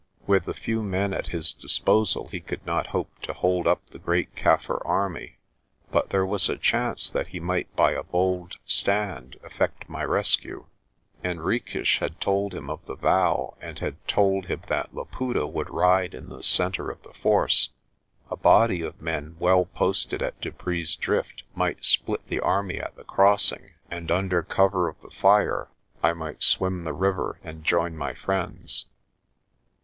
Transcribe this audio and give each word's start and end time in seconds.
With 0.25 0.45
the 0.45 0.55
few 0.55 0.81
men 0.81 1.13
at 1.13 1.27
his 1.27 1.53
disposal 1.53 2.27
he 2.29 2.39
could 2.39 2.65
not 2.65 2.87
hope 2.87 3.11
to 3.21 3.33
hold 3.33 3.67
up 3.67 3.85
the 3.91 3.99
great 3.99 4.35
Kaffir 4.35 4.81
army 4.83 5.37
but 5.91 6.09
there 6.09 6.25
was 6.25 6.49
a 6.49 6.57
chance 6.57 7.07
that 7.07 7.27
he 7.27 7.39
might 7.39 7.75
by 7.75 7.91
a 7.91 8.01
bold 8.01 8.57
stand 8.65 9.35
effect 9.43 9.87
my 9.87 10.03
rescue. 10.03 10.65
Henriques 11.23 11.99
had 11.99 12.19
told 12.19 12.55
him 12.55 12.67
of 12.67 12.83
the 12.87 12.95
vow 12.95 13.53
and 13.61 13.77
had 13.77 13.95
told 14.07 14.47
him 14.47 14.63
that 14.69 14.91
Laputa 14.91 15.45
would 15.45 15.69
ride 15.69 16.15
in 16.15 16.29
the 16.29 16.41
centre 16.41 16.89
of 16.89 17.03
the 17.03 17.13
force. 17.13 17.69
A 18.31 18.35
body 18.35 18.81
of 18.81 18.99
men 19.03 19.35
well 19.37 19.65
posted 19.65 20.23
at 20.23 20.41
Dupree's 20.41 20.95
Drift 20.95 21.43
might 21.53 21.85
split 21.85 22.25
the 22.27 22.39
army 22.39 22.79
at 22.79 22.95
the 22.95 23.03
crossing 23.03 23.73
and 23.91 24.09
under 24.09 24.41
cover 24.41 24.87
of 24.87 24.99
the 25.03 25.11
fire 25.11 25.67
I 26.01 26.13
might 26.13 26.41
swim 26.41 26.85
the 26.85 26.91
river 26.93 27.39
and 27.43 27.63
join 27.63 27.95
my 27.95 28.15
friends. 28.15 28.85